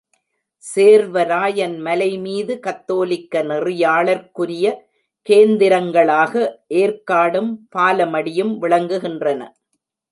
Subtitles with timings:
[0.63, 4.65] சேர்வராயன் மலைமீது கத்தோலிக்க நெறியாளர்க்குரிய
[5.29, 6.33] கேந்திரங்களாக
[6.75, 9.41] ஏர்க்காடும், பாலமடியும் விளங்குகின்றன.